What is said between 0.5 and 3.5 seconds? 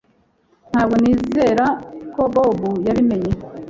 Ntabwo nizera ko Bobo yabimenye